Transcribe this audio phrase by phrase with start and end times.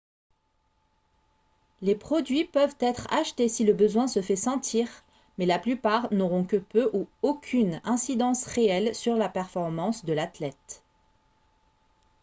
[1.83, 4.89] les produits peuvent être achetés si le besoin se fait sentir
[5.37, 10.83] mais la plupart n'auront que peu ou aucune incidence réelle sur la performance de l'athlète